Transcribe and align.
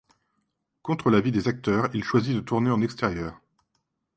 Contre 0.81 1.11
l'avis 1.11 1.31
des 1.31 1.47
acteurs, 1.47 1.87
il 1.93 2.03
choisit 2.03 2.33
de 2.35 2.39
tourner 2.39 2.71
en 2.71 2.81
extérieur. 2.81 3.39